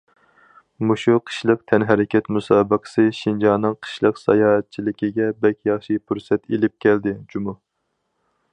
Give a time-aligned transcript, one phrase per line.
[0.91, 7.59] مۇشۇ قىشلىق تەنھەرىكەت مۇسابىقىسى شىنجاڭنىڭ قىشلىق ساياھەتچىلىكىگە بەك ياخشى پۇرسەت ئېلىپ كەلدى جۇمۇ.